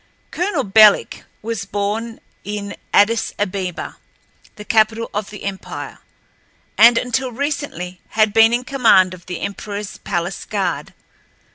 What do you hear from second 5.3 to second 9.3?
empire, and until recently had been in command of